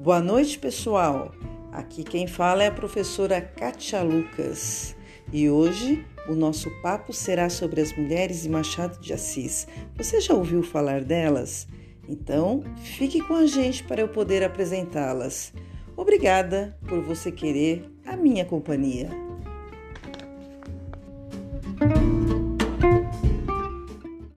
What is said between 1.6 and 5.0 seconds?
Aqui quem fala é a professora Kátia Lucas